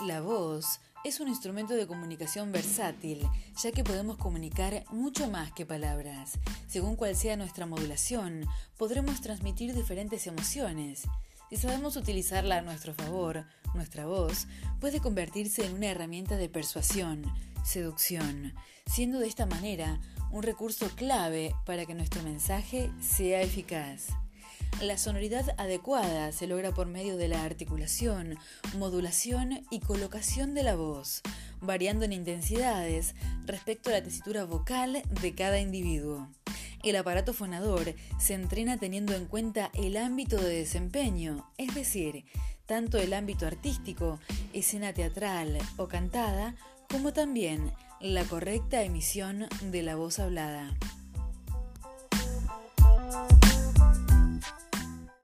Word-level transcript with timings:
La 0.00 0.20
voz 0.20 0.80
es 1.04 1.20
un 1.20 1.28
instrumento 1.28 1.74
de 1.74 1.86
comunicación 1.86 2.50
versátil, 2.50 3.20
ya 3.62 3.70
que 3.70 3.84
podemos 3.84 4.16
comunicar 4.16 4.84
mucho 4.90 5.30
más 5.30 5.52
que 5.52 5.66
palabras. 5.66 6.32
Según 6.66 6.96
cual 6.96 7.14
sea 7.14 7.36
nuestra 7.36 7.64
modulación, 7.64 8.44
podremos 8.76 9.20
transmitir 9.20 9.72
diferentes 9.72 10.26
emociones. 10.26 11.02
Si 11.48 11.56
sabemos 11.56 11.94
utilizarla 11.94 12.58
a 12.58 12.62
nuestro 12.62 12.92
favor, 12.92 13.46
nuestra 13.72 14.06
voz 14.06 14.48
puede 14.80 14.98
convertirse 14.98 15.64
en 15.64 15.74
una 15.74 15.86
herramienta 15.86 16.36
de 16.36 16.48
persuasión, 16.48 17.22
seducción, 17.62 18.52
siendo 18.86 19.20
de 19.20 19.28
esta 19.28 19.46
manera 19.46 20.00
un 20.32 20.42
recurso 20.42 20.88
clave 20.96 21.54
para 21.64 21.86
que 21.86 21.94
nuestro 21.94 22.20
mensaje 22.24 22.90
sea 23.00 23.42
eficaz. 23.42 24.08
La 24.80 24.98
sonoridad 24.98 25.54
adecuada 25.56 26.32
se 26.32 26.46
logra 26.46 26.72
por 26.72 26.86
medio 26.86 27.16
de 27.16 27.28
la 27.28 27.44
articulación, 27.44 28.36
modulación 28.76 29.64
y 29.70 29.80
colocación 29.80 30.52
de 30.52 30.62
la 30.62 30.74
voz, 30.74 31.22
variando 31.60 32.04
en 32.04 32.12
intensidades 32.12 33.14
respecto 33.46 33.90
a 33.90 33.94
la 33.94 34.02
tesitura 34.02 34.44
vocal 34.44 35.02
de 35.22 35.34
cada 35.34 35.60
individuo. 35.60 36.28
El 36.82 36.96
aparato 36.96 37.32
fonador 37.32 37.94
se 38.18 38.34
entrena 38.34 38.76
teniendo 38.76 39.14
en 39.14 39.26
cuenta 39.26 39.70
el 39.72 39.96
ámbito 39.96 40.36
de 40.36 40.56
desempeño, 40.58 41.50
es 41.56 41.74
decir, 41.74 42.24
tanto 42.66 42.98
el 42.98 43.14
ámbito 43.14 43.46
artístico, 43.46 44.18
escena 44.52 44.92
teatral 44.92 45.56
o 45.78 45.88
cantada, 45.88 46.56
como 46.90 47.12
también 47.12 47.72
la 48.00 48.24
correcta 48.24 48.82
emisión 48.82 49.46
de 49.62 49.82
la 49.82 49.96
voz 49.96 50.18
hablada. 50.18 50.76